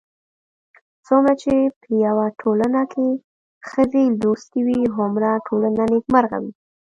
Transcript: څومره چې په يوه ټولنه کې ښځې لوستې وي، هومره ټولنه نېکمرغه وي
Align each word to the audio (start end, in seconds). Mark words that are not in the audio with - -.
څومره 1.05 1.33
چې 1.41 1.53
په 1.81 1.89
يوه 2.05 2.25
ټولنه 2.41 2.81
کې 2.93 3.07
ښځې 3.69 4.03
لوستې 4.21 4.59
وي، 4.67 4.81
هومره 4.95 5.29
ټولنه 5.47 5.81
نېکمرغه 5.93 6.37
وي 6.43 6.51